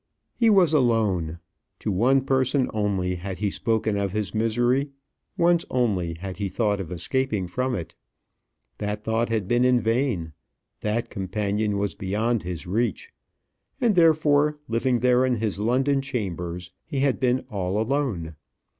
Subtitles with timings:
[0.35, 1.37] He was alone;
[1.77, 4.89] to one person only had he spoken of his misery;
[5.37, 7.93] once only had he thought of escaping from it.
[8.79, 10.33] That thought had been in vain:
[10.79, 13.11] that companion was beyond his reach;
[13.79, 18.35] and, therefore, living there in his London chambers, he had been all alone.